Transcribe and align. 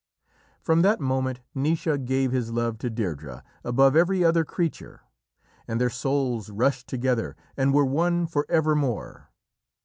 From 0.63 0.81
that 0.81 0.99
moment 0.99 1.41
Naoise 1.55 2.03
"gave 2.05 2.31
his 2.31 2.49
love 2.51 2.79
to 2.79 2.89
Deirdrê 2.89 3.43
above 3.63 3.95
every 3.95 4.23
other 4.23 4.43
creature," 4.43 5.01
and 5.67 5.79
their 5.79 5.91
souls 5.91 6.49
rushed 6.49 6.87
together 6.87 7.35
and 7.55 7.71
were 7.71 7.85
one 7.85 8.25
for 8.25 8.47
evermore. 8.49 9.29